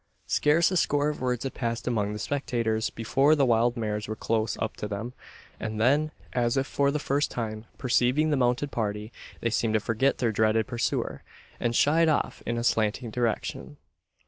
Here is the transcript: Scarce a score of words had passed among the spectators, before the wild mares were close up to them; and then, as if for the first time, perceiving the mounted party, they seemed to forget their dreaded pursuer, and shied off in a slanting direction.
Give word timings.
Scarce 0.25 0.71
a 0.71 0.77
score 0.77 1.09
of 1.09 1.21
words 1.21 1.43
had 1.43 1.53
passed 1.53 1.87
among 1.87 2.11
the 2.11 2.17
spectators, 2.17 2.89
before 2.89 3.35
the 3.35 3.45
wild 3.45 3.77
mares 3.77 4.07
were 4.07 4.15
close 4.15 4.57
up 4.57 4.75
to 4.77 4.87
them; 4.87 5.13
and 5.59 5.79
then, 5.79 6.09
as 6.33 6.57
if 6.57 6.65
for 6.65 6.89
the 6.89 6.97
first 6.97 7.29
time, 7.29 7.65
perceiving 7.77 8.31
the 8.31 8.35
mounted 8.35 8.71
party, 8.71 9.11
they 9.41 9.51
seemed 9.51 9.75
to 9.75 9.79
forget 9.79 10.17
their 10.17 10.31
dreaded 10.31 10.65
pursuer, 10.65 11.21
and 11.59 11.75
shied 11.75 12.09
off 12.09 12.41
in 12.47 12.57
a 12.57 12.63
slanting 12.63 13.11
direction. 13.11 13.77